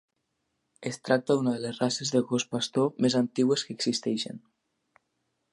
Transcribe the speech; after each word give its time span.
Es 0.89 0.97
tracta 1.09 1.35
d'una 1.41 1.53
de 1.57 1.61
les 1.67 1.83
races 1.83 2.11
de 2.17 2.23
gos 2.33 2.47
pastor 2.55 2.91
més 3.07 3.21
antigues 3.23 3.69
que 3.69 3.79
existeixen. 3.81 4.45